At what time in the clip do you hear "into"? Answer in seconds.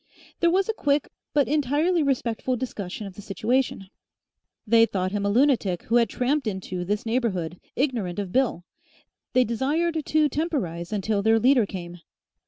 6.47-6.83